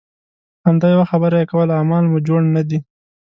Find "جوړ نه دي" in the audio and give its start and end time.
2.27-2.79